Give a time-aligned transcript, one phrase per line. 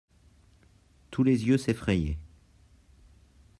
[1.11, 2.17] Tous les yeux s'effrayaient.